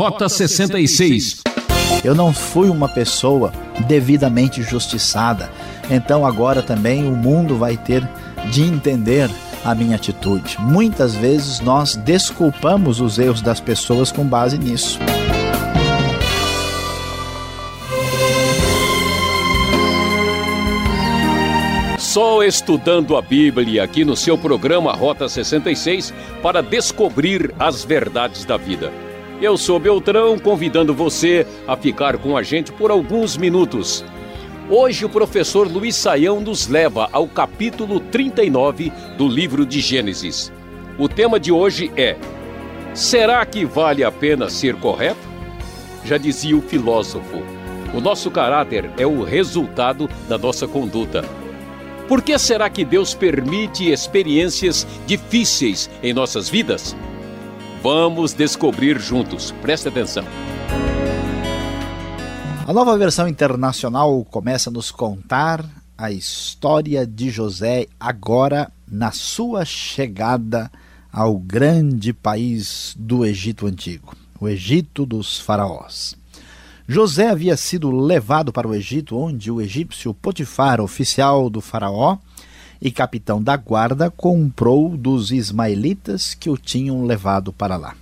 [0.00, 1.42] Rota 66.
[2.02, 3.52] Eu não fui uma pessoa
[3.86, 5.50] devidamente justiçada,
[5.90, 8.08] então agora também o mundo vai ter
[8.50, 9.28] de entender
[9.62, 10.56] a minha atitude.
[10.58, 14.98] Muitas vezes nós desculpamos os erros das pessoas com base nisso.
[21.98, 28.56] Só estudando a Bíblia aqui no seu programa Rota 66 para descobrir as verdades da
[28.56, 29.09] vida.
[29.40, 34.04] Eu sou Beltrão, convidando você a ficar com a gente por alguns minutos.
[34.68, 40.52] Hoje o professor Luiz Saião nos leva ao capítulo 39 do livro de Gênesis.
[40.98, 42.18] O tema de hoje é:
[42.92, 45.26] Será que vale a pena ser correto?
[46.04, 47.38] Já dizia o filósofo:
[47.94, 51.24] o nosso caráter é o resultado da nossa conduta.
[52.06, 56.94] Por que será que Deus permite experiências difíceis em nossas vidas?
[57.82, 59.52] Vamos descobrir juntos.
[59.62, 60.22] Preste atenção.
[62.66, 65.64] A nova versão internacional começa a nos contar
[65.96, 70.70] a história de José agora na sua chegada
[71.10, 76.14] ao grande país do Egito Antigo, o Egito dos Faraós.
[76.86, 82.18] José havia sido levado para o Egito, onde o egípcio Potifar, oficial do Faraó
[82.80, 87.94] e capitão da guarda, comprou dos ismaelitas que o tinham levado para lá.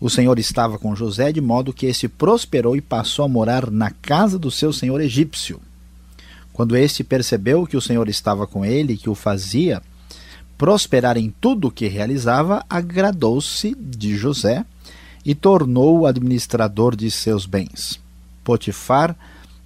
[0.00, 3.90] O Senhor estava com José, de modo que este prosperou e passou a morar na
[3.90, 5.60] casa do seu senhor egípcio.
[6.52, 9.82] Quando este percebeu que o Senhor estava com ele e que o fazia
[10.56, 14.64] prosperar em tudo o que realizava, agradou-se de José
[15.24, 18.00] e tornou-o administrador de seus bens.
[18.42, 19.16] Potifar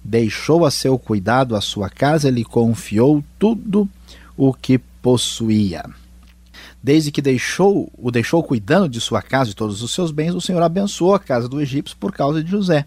[0.03, 3.89] deixou a seu cuidado a sua casa e lhe confiou tudo
[4.35, 5.83] o que possuía.
[6.81, 10.41] Desde que deixou, o deixou cuidando de sua casa e todos os seus bens, o
[10.41, 12.85] Senhor abençoou a casa do egípcio por causa de José.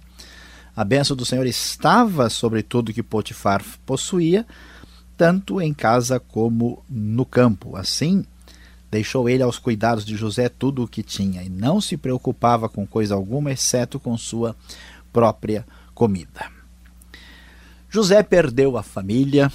[0.74, 4.46] A bênção do Senhor estava sobre tudo que Potifar possuía,
[5.16, 7.76] tanto em casa como no campo.
[7.76, 8.24] Assim,
[8.90, 12.86] Deixou ele aos cuidados de José tudo o que tinha e não se preocupava com
[12.86, 14.54] coisa alguma, exceto com sua
[15.12, 16.50] própria comida.
[17.90, 19.50] José perdeu a família,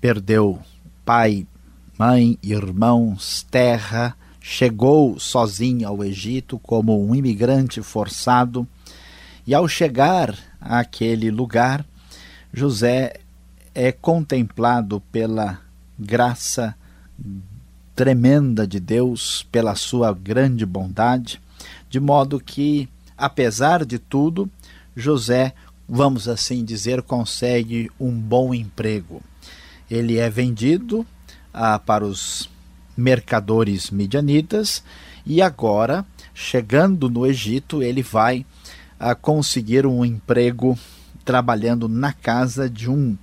[0.00, 0.58] perdeu
[1.04, 1.46] pai,
[1.98, 8.66] mãe, irmãos, terra, chegou sozinho ao Egito como um imigrante forçado
[9.46, 11.84] e, ao chegar àquele lugar,
[12.52, 13.20] José
[13.74, 15.60] é contemplado pela
[15.98, 16.74] graça
[17.94, 21.40] tremenda de Deus pela sua grande bondade,
[21.88, 24.50] de modo que, apesar de tudo,
[24.96, 25.52] José,
[25.88, 29.22] vamos assim dizer, consegue um bom emprego.
[29.90, 31.04] Ele é vendido
[31.52, 32.48] ah, para os
[32.96, 34.82] mercadores midianitas
[35.26, 38.46] e agora, chegando no Egito, ele vai
[38.98, 40.78] ah, conseguir um emprego
[41.24, 43.16] trabalhando na casa de um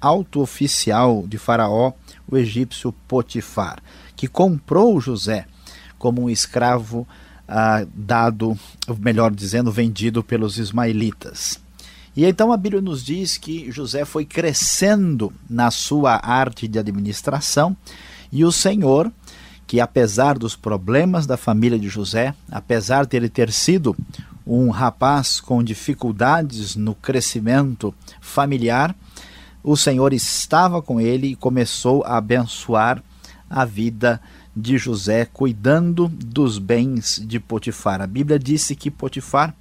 [0.00, 1.92] alto oficial de Faraó,
[2.28, 3.82] o egípcio Potifar
[4.16, 5.46] que comprou José
[5.98, 7.06] como um escravo
[7.46, 8.58] ah, dado,
[8.98, 11.60] melhor dizendo, vendido pelos ismaelitas.
[12.16, 17.76] E então a Bíblia nos diz que José foi crescendo na sua arte de administração
[18.30, 19.12] e o Senhor,
[19.66, 23.96] que apesar dos problemas da família de José, apesar de ele ter sido
[24.46, 28.94] um rapaz com dificuldades no crescimento familiar,
[29.62, 33.02] o Senhor estava com ele e começou a abençoar
[33.48, 34.20] a vida
[34.54, 38.00] de José, cuidando dos bens de Potifar.
[38.00, 39.54] A Bíblia disse que Potifar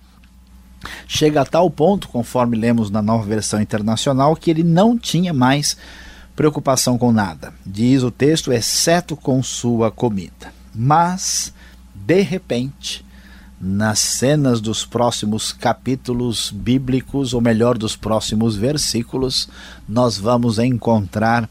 [1.08, 5.78] chega a tal ponto, conforme lemos na nova versão internacional, que ele não tinha mais
[6.36, 7.54] preocupação com nada.
[7.66, 10.54] Diz o texto, exceto com sua comida.
[10.74, 11.54] Mas,
[11.94, 13.06] de repente,
[13.60, 19.48] nas cenas dos próximos capítulos bíblicos, ou melhor, dos próximos versículos,
[19.88, 21.50] nós vamos encontrar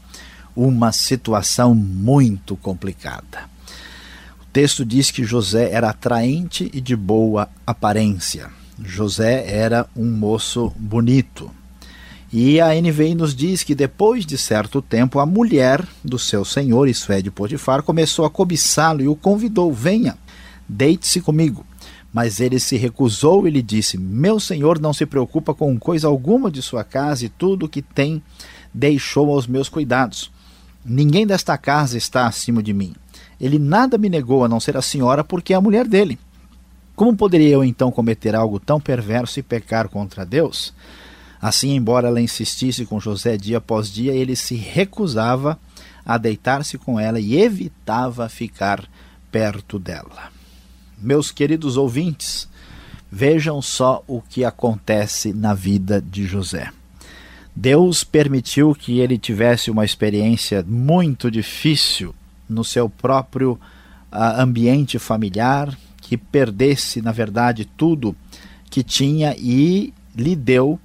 [0.55, 3.51] uma situação muito complicada.
[4.41, 8.51] O texto diz que José era atraente e de boa aparência.
[8.81, 11.51] José era um moço bonito.
[12.31, 16.87] E a NVI nos diz que depois de certo tempo, a mulher do seu senhor,
[16.87, 20.17] isso é, de Potifar, começou a cobiçá-lo e o convidou: Venha,
[20.67, 21.63] deite-se comigo.
[22.11, 26.49] Mas ele se recusou e lhe disse: Meu senhor não se preocupa com coisa alguma
[26.49, 28.21] de sua casa e tudo o que tem
[28.73, 30.31] deixou aos meus cuidados.
[30.83, 32.95] Ninguém desta casa está acima de mim.
[33.39, 36.17] Ele nada me negou a não ser a senhora, porque é a mulher dele.
[36.95, 40.73] Como poderia eu então cometer algo tão perverso e pecar contra Deus?
[41.41, 45.59] Assim, embora ela insistisse com José dia após dia, ele se recusava
[46.05, 48.83] a deitar-se com ela e evitava ficar
[49.31, 50.31] perto dela.
[50.97, 52.47] Meus queridos ouvintes,
[53.15, 56.71] Vejam só o que acontece na vida de José.
[57.55, 62.15] Deus permitiu que ele tivesse uma experiência muito difícil
[62.49, 68.15] no seu próprio uh, ambiente familiar, que perdesse, na verdade, tudo
[68.69, 70.79] que tinha e lhe deu,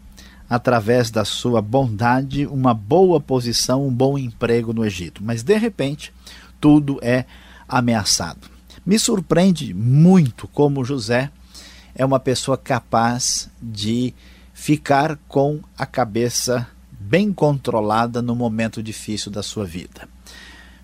[0.48, 5.22] através da sua bondade, uma boa posição, um bom emprego no Egito.
[5.22, 6.12] Mas, de repente,
[6.60, 7.26] tudo é
[7.68, 8.48] ameaçado.
[8.86, 11.30] Me surpreende muito como José
[11.94, 14.14] é uma pessoa capaz de
[14.54, 20.08] ficar com a cabeça bem controlada no momento difícil da sua vida.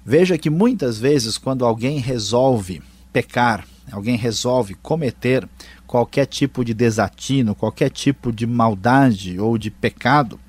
[0.05, 2.83] Veja que muitas vezes, quando alguém resolve
[3.13, 5.49] pecar, alguém resolve cometer
[5.87, 10.41] qualquer tipo de desatino, qualquer tipo de maldade ou de pecado,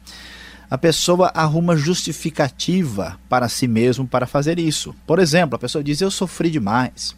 [0.69, 4.95] a pessoa arruma justificativa para si mesmo para fazer isso.
[5.05, 7.15] Por exemplo, a pessoa diz: Eu sofri demais,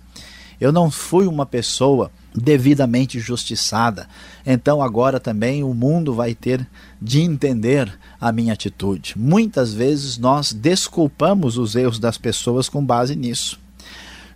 [0.60, 4.08] eu não fui uma pessoa devidamente justiçada.
[4.46, 6.68] Então agora também o mundo vai ter
[7.02, 9.14] de entender a minha atitude.
[9.18, 13.60] Muitas vezes nós desculpamos os erros das pessoas com base nisso.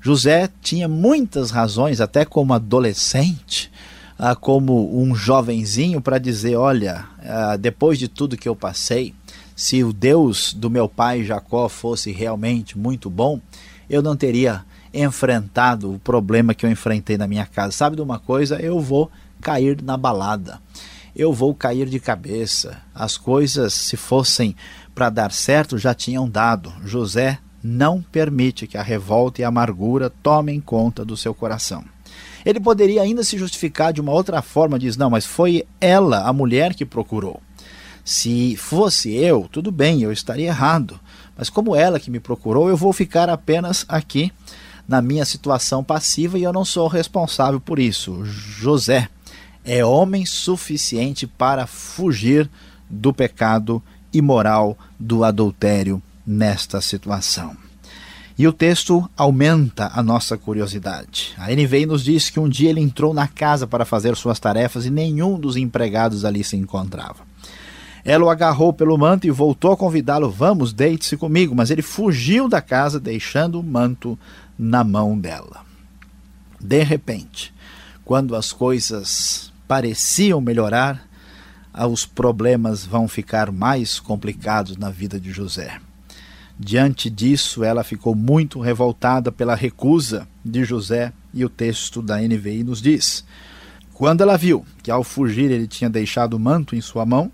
[0.02, 3.72] José tinha muitas razões, até como adolescente,
[4.18, 9.14] ah, como um jovenzinho, para dizer: olha, ah, depois de tudo que eu passei,
[9.56, 13.40] se o Deus do meu pai Jacó fosse realmente muito bom,
[13.88, 17.72] eu não teria enfrentado o problema que eu enfrentei na minha casa.
[17.72, 18.60] Sabe de uma coisa?
[18.60, 20.60] Eu vou cair na balada.
[21.16, 22.82] Eu vou cair de cabeça.
[22.96, 24.56] As coisas, se fossem
[24.96, 26.74] para dar certo, já tinham dado.
[26.84, 31.84] José não permite que a revolta e a amargura tomem conta do seu coração.
[32.46, 36.34] Ele poderia ainda se justificar de uma outra forma, diz: não, mas foi ela, a
[36.34, 37.42] mulher, que procurou.
[38.04, 41.00] Se fosse eu, tudo bem, eu estaria errado.
[41.38, 44.32] Mas como ela que me procurou, eu vou ficar apenas aqui
[44.88, 48.26] na minha situação passiva e eu não sou responsável por isso.
[48.26, 49.08] José
[49.64, 52.50] é homem suficiente para fugir
[52.90, 53.82] do pecado
[54.12, 57.56] imoral do adultério nesta situação.
[58.38, 61.34] E o texto aumenta a nossa curiosidade.
[61.38, 64.86] A NVI nos diz que um dia ele entrou na casa para fazer suas tarefas
[64.86, 67.32] e nenhum dos empregados ali se encontrava.
[68.04, 71.54] Ela o agarrou pelo manto e voltou a convidá-lo: Vamos, deite-se comigo.
[71.56, 74.18] Mas ele fugiu da casa, deixando o manto
[74.58, 75.64] na mão dela.
[76.60, 77.54] De repente,
[78.04, 81.08] quando as coisas pareciam melhorar,
[81.90, 85.80] os problemas vão ficar mais complicados na vida de José.
[86.64, 92.64] Diante disso, ela ficou muito revoltada pela recusa de José, e o texto da NVI
[92.64, 93.26] nos diz:
[93.96, 97.32] Quando ela viu que ao fugir ele tinha deixado o manto em sua mão,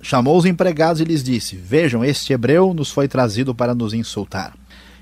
[0.00, 4.56] chamou os empregados e lhes disse: Vejam, este hebreu nos foi trazido para nos insultar.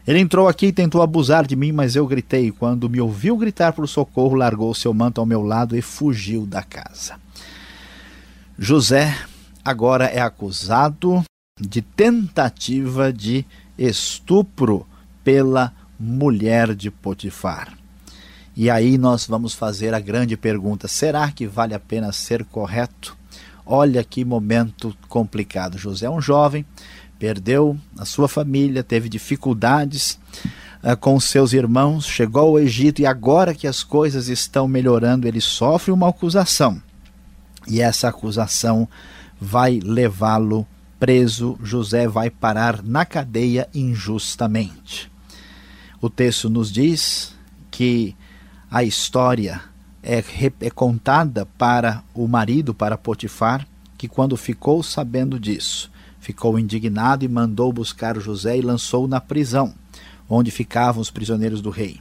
[0.04, 2.50] Ele entrou aqui e tentou abusar de mim, mas eu gritei.
[2.50, 6.64] Quando me ouviu gritar por socorro, largou seu manto ao meu lado e fugiu da
[6.64, 7.14] casa.
[8.58, 9.16] José
[9.64, 11.24] agora é acusado
[11.60, 13.46] de tentativa de
[13.78, 14.84] estupro
[15.22, 17.78] pela mulher de Potifar.
[18.56, 23.16] E aí nós vamos fazer a grande pergunta: será que vale a pena ser correto?
[23.64, 25.78] Olha que momento complicado.
[25.78, 26.66] José é um jovem,
[27.20, 30.18] perdeu a sua família, teve dificuldades
[30.82, 35.40] uh, com seus irmãos, chegou ao Egito e agora que as coisas estão melhorando, ele
[35.40, 36.82] sofre uma acusação.
[37.68, 38.88] E essa acusação
[39.40, 40.66] vai levá-lo
[41.04, 45.12] preso, José vai parar na cadeia injustamente.
[46.00, 47.34] O texto nos diz
[47.70, 48.16] que
[48.70, 49.60] a história
[50.02, 50.24] é,
[50.62, 53.68] é, contada para o marido, para Potifar,
[53.98, 59.74] que quando ficou sabendo disso, ficou indignado e mandou buscar José e lançou-o na prisão,
[60.26, 62.00] onde ficavam os prisioneiros do rei.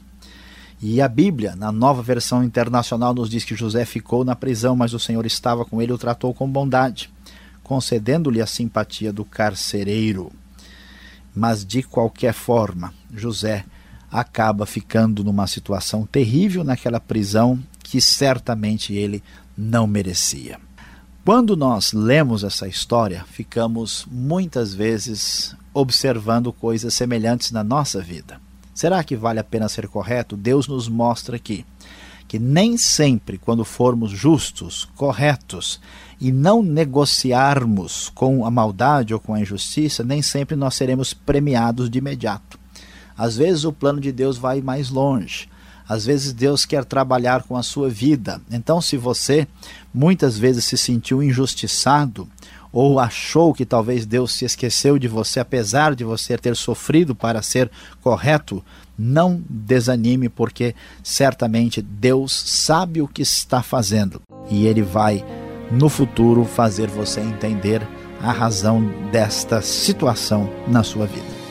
[0.82, 4.94] E a Bíblia, na nova versão internacional, nos diz que José ficou na prisão, mas
[4.94, 7.10] o Senhor estava com ele e o tratou com bondade,
[7.64, 10.32] concedendo-lhe a simpatia do carcereiro.
[11.36, 13.66] Mas de qualquer forma, José
[14.12, 19.24] acaba ficando numa situação terrível naquela prisão que certamente ele
[19.58, 20.60] não merecia.
[21.26, 28.40] Quando nós lemos essa história, ficamos muitas vezes observando coisas semelhantes na nossa vida.
[28.74, 30.36] Será que vale a pena ser correto?
[30.36, 31.66] Deus nos mostra aqui
[32.34, 35.80] que nem sempre, quando formos justos, corretos
[36.20, 41.92] e não negociarmos com a maldade ou com a injustiça, nem sempre nós seremos premiados
[41.92, 42.58] de imediato.
[43.16, 45.48] Às vezes o plano de Deus vai mais longe.
[45.88, 48.42] Às vezes Deus quer trabalhar com a sua vida.
[48.50, 49.48] Então, se você
[49.94, 52.28] muitas vezes se sentiu injustiçado
[52.72, 57.44] ou achou que talvez Deus se esqueceu de você, apesar de você ter sofrido para
[57.44, 57.70] ser
[58.02, 58.66] correto,
[58.98, 65.24] não desanime, porque certamente Deus sabe o que está fazendo e Ele vai
[65.72, 67.82] no futuro fazer você entender
[68.22, 68.82] a razão
[69.12, 71.43] desta situação na sua vida.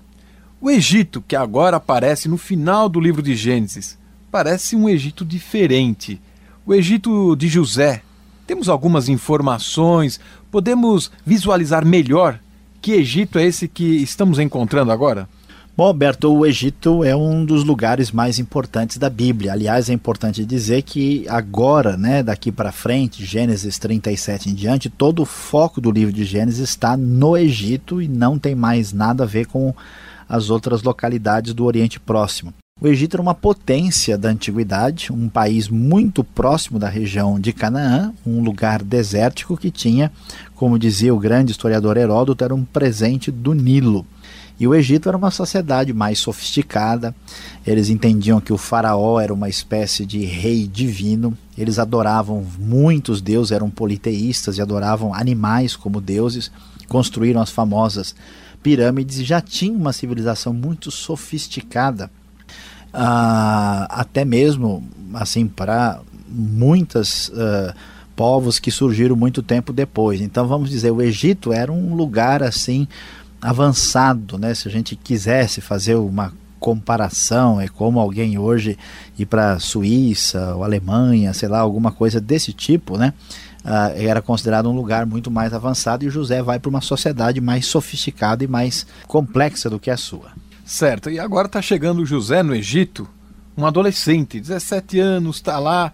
[0.61, 3.99] O Egito, que agora aparece no final do livro de Gênesis,
[4.30, 6.23] parece um Egito diferente.
[6.64, 8.02] O Egito de José.
[8.47, 12.38] Temos algumas informações, podemos visualizar melhor
[12.80, 15.28] que Egito é esse que estamos encontrando agora?
[15.81, 19.55] Bom, Alberto, o Egito é um dos lugares mais importantes da Bíblia.
[19.55, 25.23] Aliás, é importante dizer que agora, né, daqui para frente, Gênesis 37 em diante, todo
[25.23, 29.27] o foco do livro de Gênesis está no Egito e não tem mais nada a
[29.27, 29.75] ver com
[30.29, 32.53] as outras localidades do Oriente Próximo.
[32.79, 38.13] O Egito era uma potência da antiguidade, um país muito próximo da região de Canaã,
[38.27, 40.13] um lugar desértico que tinha,
[40.55, 44.05] como dizia o grande historiador Heródoto, era um presente do Nilo.
[44.61, 47.14] E o Egito era uma sociedade mais sofisticada,
[47.67, 53.52] eles entendiam que o faraó era uma espécie de rei divino, eles adoravam muitos deuses,
[53.52, 56.52] eram politeístas e adoravam animais como deuses,
[56.88, 58.14] construíram as famosas
[58.62, 62.11] pirâmides e já tinham uma civilização muito sofisticada,
[62.93, 67.75] uh, até mesmo assim para muitas uh,
[68.14, 70.21] povos que surgiram muito tempo depois.
[70.21, 72.87] Então vamos dizer, o Egito era um lugar assim
[73.40, 74.54] avançado, né?
[74.54, 78.78] Se a gente quisesse fazer uma comparação, é como alguém hoje
[79.18, 83.14] ir para Suíça ou Alemanha, sei lá, alguma coisa desse tipo, né?
[83.64, 87.66] Uh, era considerado um lugar muito mais avançado e José vai para uma sociedade mais
[87.66, 90.32] sofisticada e mais complexa do que a sua.
[90.64, 93.09] Certo, e agora está chegando José no Egito,
[93.56, 95.92] um adolescente, 17 anos, está lá.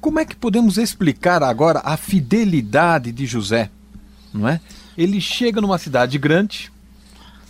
[0.00, 3.70] Como é que podemos explicar agora a fidelidade de José?
[4.32, 4.60] Não é?
[4.96, 6.70] Ele chega numa cidade grande,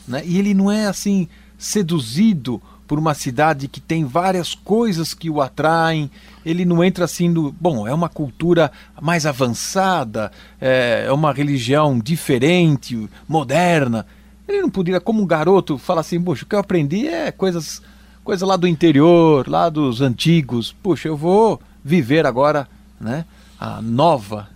[0.06, 0.22] né?
[0.24, 1.28] E ele não é assim
[1.58, 6.10] seduzido por uma cidade que tem várias coisas que o atraem.
[6.44, 7.52] Ele não entra assim no.
[7.52, 14.04] Bom, é uma cultura mais avançada, é, é uma religião diferente, moderna.
[14.48, 17.80] Ele não poderia, como um garoto, falar assim: poxa, o que eu aprendi é coisas,
[18.24, 20.74] coisa lá do interior, lá dos antigos.
[20.82, 22.66] Poxa, eu vou viver agora
[23.00, 23.24] né,
[23.60, 24.48] a nova.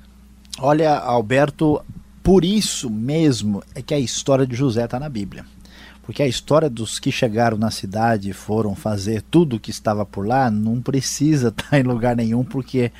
[0.58, 1.80] Olha, Alberto,
[2.24, 5.44] por isso mesmo é que a história de José está na Bíblia.
[6.02, 10.06] Porque a história dos que chegaram na cidade e foram fazer tudo o que estava
[10.06, 12.90] por lá não precisa estar tá em lugar nenhum, porque.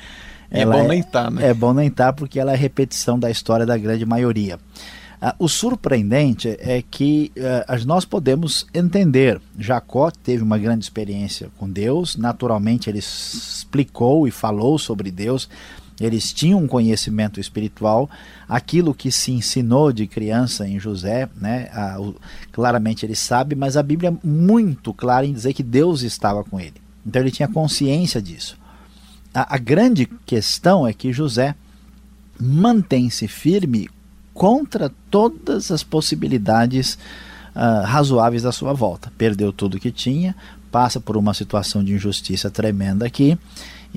[0.51, 1.49] É bom é, nem estar, tá, né?
[1.49, 4.59] É bom nem estar, tá porque ela é repetição da história da grande maioria.
[5.19, 7.31] Ah, o surpreendente é que
[7.67, 9.41] ah, nós podemos entender.
[9.57, 15.49] Jacó teve uma grande experiência com Deus, naturalmente ele explicou e falou sobre Deus
[15.99, 18.09] eles tinham um conhecimento espiritual,
[18.47, 22.15] aquilo que se ensinou de criança em José, né, a, o,
[22.51, 26.59] claramente ele sabe, mas a Bíblia é muito clara em dizer que Deus estava com
[26.59, 26.75] ele.
[27.05, 28.57] Então ele tinha consciência disso.
[29.33, 31.55] A, a grande questão é que José
[32.39, 33.89] mantém-se firme
[34.33, 36.97] contra todas as possibilidades
[37.55, 39.11] uh, razoáveis à sua volta.
[39.17, 40.35] Perdeu tudo que tinha,
[40.75, 43.37] passa por uma situação de injustiça tremenda aqui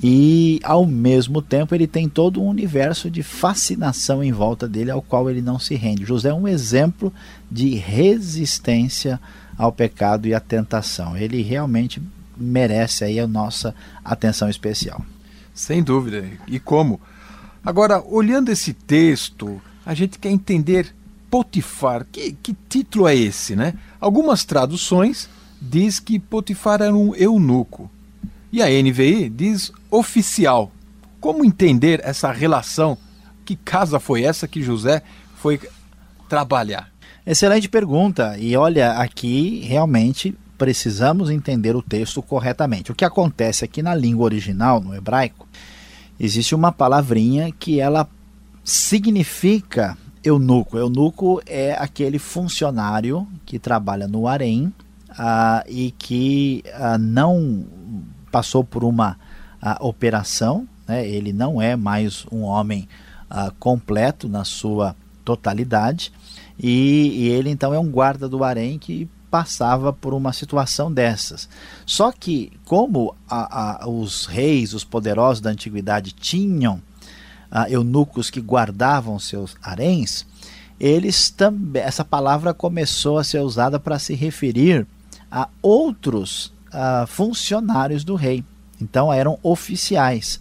[0.01, 5.01] e ao mesmo tempo ele tem todo um universo de fascinação em volta dele ao
[5.01, 6.05] qual ele não se rende.
[6.05, 7.11] José é um exemplo
[7.51, 9.19] de resistência
[9.57, 11.17] ao pecado e à tentação.
[11.17, 12.01] Ele realmente
[12.37, 15.05] merece aí a nossa atenção especial.
[15.53, 16.25] Sem dúvida.
[16.47, 17.01] E como?
[17.61, 20.95] Agora, olhando esse texto, a gente quer entender
[21.29, 22.07] Potifar.
[22.09, 23.73] Que, que título é esse, né?
[23.99, 25.27] Algumas traduções
[25.61, 27.89] diz que Potifar era um eunuco.
[28.51, 30.71] E a NVI diz oficial.
[31.19, 32.97] Como entender essa relação?
[33.45, 35.03] Que casa foi essa que José
[35.35, 35.59] foi
[36.27, 36.89] trabalhar?
[37.25, 38.37] Excelente pergunta.
[38.37, 42.91] E olha, aqui realmente precisamos entender o texto corretamente.
[42.91, 45.47] O que acontece aqui na língua original, no hebraico,
[46.19, 48.07] existe uma palavrinha que ela
[48.63, 50.77] significa eunuco.
[50.77, 54.73] Eunuco é aquele funcionário que trabalha no harém
[55.11, 57.65] uh, e que uh, não
[58.31, 59.17] passou por uma
[59.61, 61.07] uh, operação, né?
[61.07, 62.87] ele não é mais um homem
[63.29, 66.11] uh, completo na sua totalidade,
[66.57, 71.47] e, e, ele então é um guarda do harém que passava por uma situação dessas.
[71.85, 76.81] Só que, como a, a, os reis, os poderosos da antiguidade tinham
[77.51, 80.25] uh, eunucos que guardavam seus haréns,
[80.79, 84.87] eles também essa palavra começou a ser usada para se referir
[85.31, 88.43] a outros uh, funcionários do rei.
[88.81, 90.39] Então eram oficiais.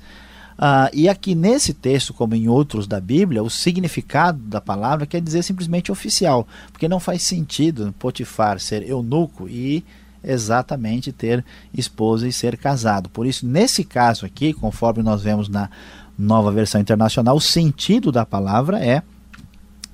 [0.59, 5.21] Uh, e aqui nesse texto, como em outros da Bíblia, o significado da palavra quer
[5.21, 9.85] dizer simplesmente oficial, porque não faz sentido Potifar ser eunuco e
[10.23, 13.09] exatamente ter esposa e ser casado.
[13.09, 15.71] Por isso, nesse caso aqui, conforme nós vemos na
[16.19, 19.03] nova versão internacional, o sentido da palavra é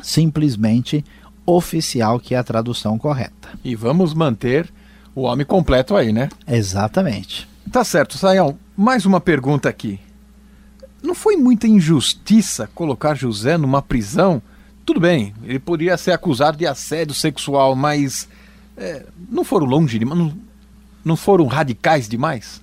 [0.02, 1.04] simplesmente
[1.44, 3.50] oficial, que é a tradução correta.
[3.62, 4.72] E vamos manter
[5.14, 6.28] o homem completo aí, né?
[6.46, 7.48] Exatamente.
[7.70, 8.58] Tá certo, Sayão.
[8.76, 10.00] Mais uma pergunta aqui.
[11.02, 14.42] Não foi muita injustiça colocar José numa prisão?
[14.84, 18.28] Tudo bem, ele poderia ser acusado de assédio sexual, mas
[18.76, 20.18] é, não foram longe demais?
[20.18, 20.34] Não,
[21.04, 22.62] não foram radicais demais?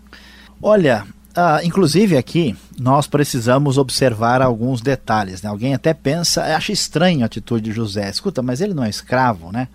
[0.61, 5.41] Olha, ah, inclusive aqui nós precisamos observar alguns detalhes.
[5.41, 5.49] Né?
[5.49, 8.09] Alguém até pensa, acha estranho a atitude de José.
[8.09, 9.67] Escuta, mas ele não é escravo, né?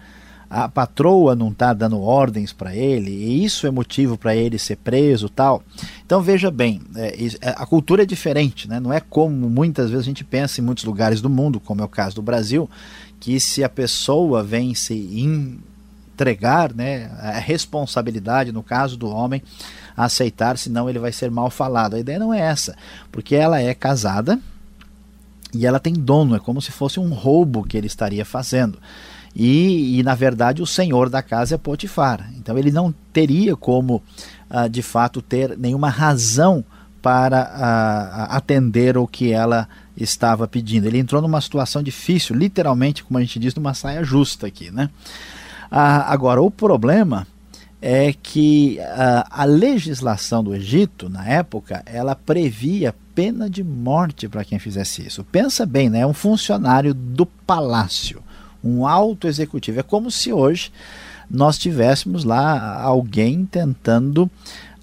[0.49, 4.77] A patroa não está dando ordens para ele, e isso é motivo para ele ser
[4.77, 5.63] preso tal.
[6.05, 8.79] Então veja bem, é, é, a cultura é diferente, né?
[8.79, 11.85] não é como muitas vezes a gente pensa em muitos lugares do mundo, como é
[11.85, 12.71] o caso do Brasil,
[13.19, 19.43] que se a pessoa vem se entregar né, a responsabilidade, no caso do homem,
[19.97, 21.95] a aceitar, senão ele vai ser mal falado.
[21.95, 22.77] A ideia não é essa,
[23.11, 24.39] porque ela é casada
[25.53, 28.79] e ela tem dono, é como se fosse um roubo que ele estaria fazendo.
[29.39, 32.27] E, e, na verdade o senhor da casa é Potifar.
[32.39, 34.03] Então ele não teria como
[34.51, 36.65] uh, de fato ter nenhuma razão
[37.03, 40.87] para uh, atender o que ela estava pedindo.
[40.87, 44.89] Ele entrou numa situação difícil, literalmente, como a gente diz, numa saia justa aqui, né?
[45.71, 47.27] Uh, agora o problema
[47.83, 48.79] é que
[49.31, 55.23] a legislação do Egito na época ela previa pena de morte para quem fizesse isso.
[55.25, 56.01] Pensa bem, né?
[56.01, 58.23] É um funcionário do palácio
[58.67, 59.81] um alto executivo.
[59.81, 60.73] É como se hoje
[61.31, 64.31] nós tivéssemos lá alguém tentando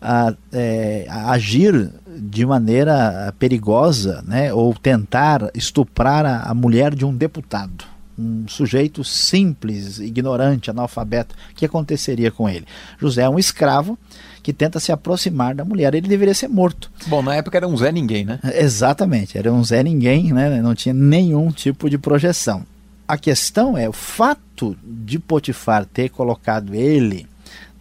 [0.02, 7.15] a, é, agir de maneira perigosa, né, ou tentar estuprar a, a, mulher de um
[7.15, 7.86] deputado,
[8.19, 11.34] um sujeito simples, ignorante, analfabeto.
[11.52, 12.65] O que aconteceria com ele?
[13.00, 13.98] José é um escravo
[14.43, 15.96] que tenta se aproximar da mulher.
[15.96, 16.91] Ele deveria ser morto.
[17.08, 18.39] Bom, na época era um Zé Ninguém, né?
[18.54, 20.62] Exatamente, era um Zé Ninguém, né?
[20.62, 22.65] não tinha nenhum tipo de projeção
[23.08, 27.28] a questão é o fato de Potifar ter colocado ele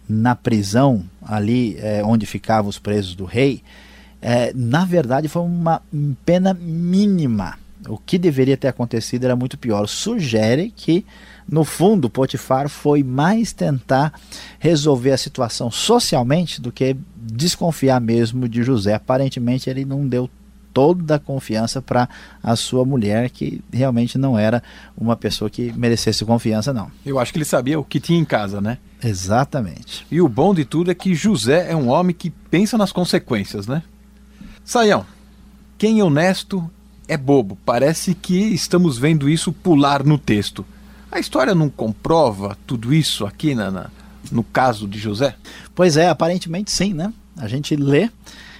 [0.07, 3.63] na prisão ali é, onde ficavam os presos do rei,
[4.21, 5.81] é, na verdade foi uma
[6.25, 7.57] pena mínima.
[7.87, 9.85] O que deveria ter acontecido era muito pior.
[9.87, 11.05] Sugere que,
[11.49, 14.13] no fundo, Potifar foi mais tentar
[14.57, 18.93] resolver a situação socialmente do que desconfiar mesmo de José.
[18.93, 20.29] Aparentemente, ele não deu
[20.73, 22.09] toda a confiança para
[22.41, 24.63] a sua mulher, que realmente não era
[24.97, 26.91] uma pessoa que merecesse confiança, não.
[27.05, 28.77] Eu acho que ele sabia o que tinha em casa, né?
[29.03, 30.05] Exatamente.
[30.09, 33.67] E o bom de tudo é que José é um homem que pensa nas consequências,
[33.67, 33.83] né?
[34.65, 35.05] Saião,
[35.77, 36.69] quem é honesto
[37.07, 37.57] é bobo.
[37.65, 40.65] Parece que estamos vendo isso pular no texto.
[41.11, 43.89] A história não comprova tudo isso aqui na, na
[44.31, 45.35] no caso de José?
[45.75, 47.13] Pois é, aparentemente sim, né?
[47.37, 48.09] A gente lê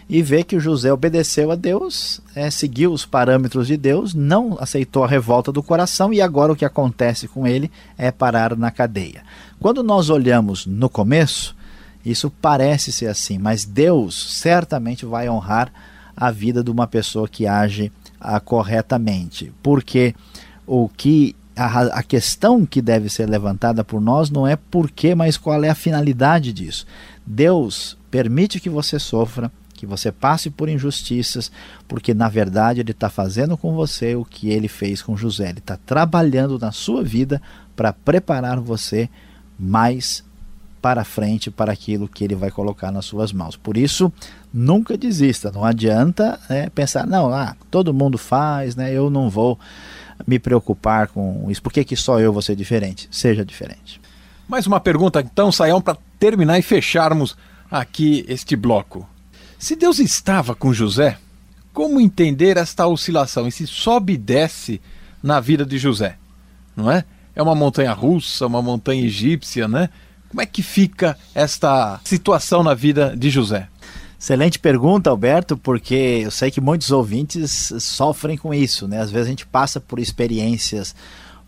[0.10, 5.04] e vê que José obedeceu a Deus, é, seguiu os parâmetros de Deus, não aceitou
[5.04, 9.24] a revolta do coração e agora o que acontece com ele é parar na cadeia.
[9.60, 11.56] Quando nós olhamos no começo,
[12.06, 15.72] isso parece ser assim, mas Deus certamente vai honrar
[16.16, 20.14] a vida de uma pessoa que age ah, corretamente, porque
[20.68, 25.16] o que a, a questão que deve ser levantada por nós não é por quê,
[25.16, 26.86] mas qual é a finalidade disso.
[27.26, 29.52] Deus permite que você sofra,
[29.84, 31.52] que você passe por injustiças,
[31.90, 35.50] porque na verdade Ele está fazendo com você o que Ele fez com José.
[35.50, 37.42] Ele está trabalhando na sua vida
[37.76, 39.10] para preparar você
[39.60, 40.24] mais
[40.82, 43.58] para frente para aquilo que Ele vai colocar nas suas mãos.
[43.58, 44.12] Por isso,
[44.54, 45.52] nunca desista.
[45.52, 48.94] Não adianta é, pensar, não, ah, todo mundo faz, né?
[48.94, 49.60] Eu não vou
[50.26, 51.62] me preocupar com isso.
[51.62, 53.10] Por que, que só eu vou ser diferente?
[53.12, 54.00] Seja diferente.
[54.48, 57.36] Mais uma pergunta, então, Saião, para terminar e fecharmos
[57.70, 59.08] aqui este bloco.
[59.64, 61.18] Se Deus estava com José,
[61.72, 64.82] como entender esta oscilação, esse sobe e desce
[65.24, 66.18] na vida de José?
[66.76, 67.06] Não é?
[67.34, 69.90] É uma montanha russa, uma montanha egípcia, né?
[70.28, 73.70] Como é que fica esta situação na vida de José?
[74.20, 79.00] Excelente pergunta, Alberto, porque eu sei que muitos ouvintes sofrem com isso, né?
[79.00, 80.94] Às vezes a gente passa por experiências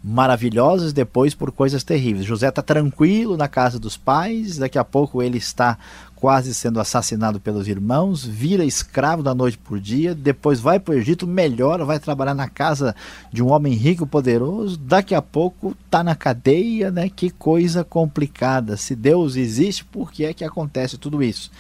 [0.01, 2.25] maravilhosas, depois por coisas terríveis.
[2.27, 5.79] José está tranquilo na casa dos pais, daqui a pouco ele está
[6.25, 10.97] quase sendo assassinado pelos irmãos, vira escravo da noite por dia, depois vai para o
[10.97, 12.95] Egito, melhora, vai trabalhar na casa
[13.31, 17.09] de um homem rico, poderoso, daqui a pouco está na cadeia, né?
[17.15, 18.75] Que coisa complicada.
[18.75, 21.51] Se Deus existe, por que é que acontece tudo isso?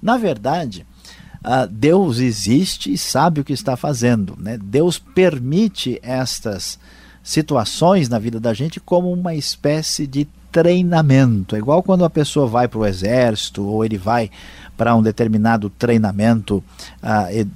[0.00, 0.86] Na verdade,
[1.44, 4.34] uh, Deus existe e sabe o que está fazendo.
[4.40, 4.56] Né?
[4.56, 6.78] Deus permite estas
[7.22, 10.26] situações na vida da gente como uma espécie de
[10.56, 11.54] treinamento.
[11.54, 14.30] É igual quando a pessoa vai para o exército ou ele vai
[14.74, 16.64] para um determinado treinamento
[17.02, 17.48] uh,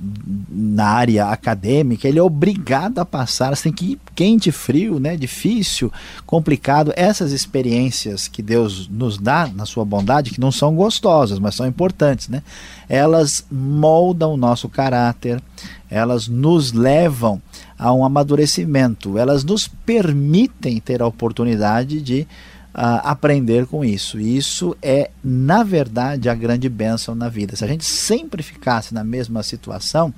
[0.50, 5.90] na área acadêmica, ele é obrigado a passar, tem que ir quente, frio, né, difícil,
[6.26, 6.92] complicado.
[6.94, 11.66] Essas experiências que Deus nos dá na sua bondade, que não são gostosas, mas são
[11.66, 12.42] importantes, né?
[12.88, 15.42] Elas moldam o nosso caráter,
[15.90, 17.40] elas nos levam
[17.78, 22.26] a um amadurecimento, elas nos permitem ter a oportunidade de
[22.72, 24.20] aprender com isso.
[24.20, 27.56] E isso é, na verdade, a grande bênção na vida.
[27.56, 30.12] Se a gente sempre ficasse na mesma situação,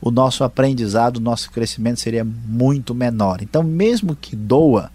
[0.00, 3.40] o nosso aprendizado, o nosso crescimento seria muito menor.
[3.42, 4.90] Então, mesmo que doa,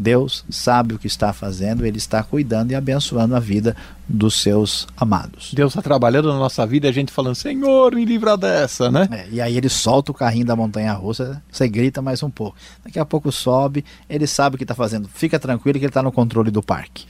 [0.00, 3.76] Deus sabe o que está fazendo, Ele está cuidando e abençoando a vida
[4.08, 5.52] dos seus amados.
[5.54, 9.08] Deus está trabalhando na nossa vida e a gente falando, Senhor, me livra dessa, né?
[9.12, 12.56] É, e aí ele solta o carrinho da montanha russa, você grita mais um pouco.
[12.82, 15.08] Daqui a pouco sobe, ele sabe o que está fazendo.
[15.08, 17.06] Fica tranquilo que ele está no controle do parque.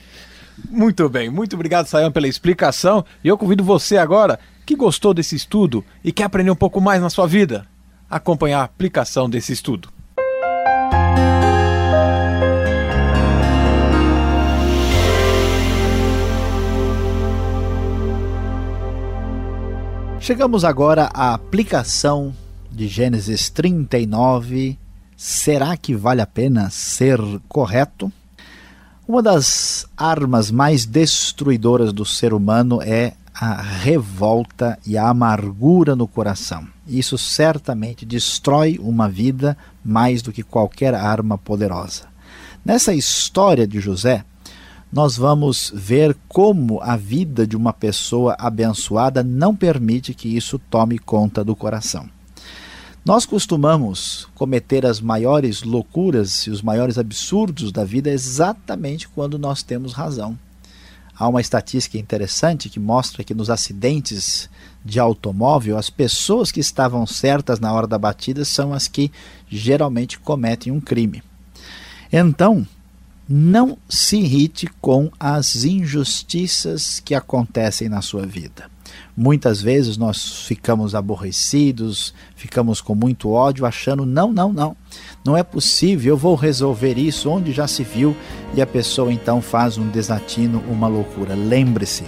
[0.69, 3.05] Muito bem, muito obrigado, Sayão, pela explicação.
[3.23, 7.01] E eu convido você agora, que gostou desse estudo e quer aprender um pouco mais
[7.01, 7.65] na sua vida,
[8.09, 9.89] a acompanhar a aplicação desse estudo.
[20.31, 22.33] Chegamos agora à aplicação
[22.71, 24.79] de Gênesis 39.
[25.17, 28.09] Será que vale a pena ser correto?
[29.05, 36.07] Uma das armas mais destruidoras do ser humano é a revolta e a amargura no
[36.07, 36.65] coração.
[36.87, 42.03] Isso certamente destrói uma vida mais do que qualquer arma poderosa.
[42.63, 44.23] Nessa história de José,
[44.91, 50.99] nós vamos ver como a vida de uma pessoa abençoada não permite que isso tome
[50.99, 52.09] conta do coração.
[53.03, 59.63] Nós costumamos cometer as maiores loucuras e os maiores absurdos da vida exatamente quando nós
[59.63, 60.37] temos razão.
[61.17, 64.49] Há uma estatística interessante que mostra que nos acidentes
[64.83, 69.11] de automóvel, as pessoas que estavam certas na hora da batida são as que
[69.47, 71.23] geralmente cometem um crime.
[72.11, 72.67] Então,
[73.31, 78.69] não se irrite com as injustiças que acontecem na sua vida.
[79.15, 84.75] Muitas vezes nós ficamos aborrecidos, ficamos com muito ódio, achando: não, não, não,
[85.23, 88.15] não é possível, eu vou resolver isso onde já se viu,
[88.53, 91.35] e a pessoa então faz um desatino, uma loucura.
[91.35, 92.03] Lembre-se,